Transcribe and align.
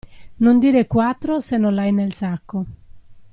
Non 0.37 0.57
dire 0.57 0.87
quattro 0.87 1.39
se 1.39 1.57
non 1.57 1.75
l'hai 1.75 1.91
nel 1.91 2.13
sacco. 2.13 2.65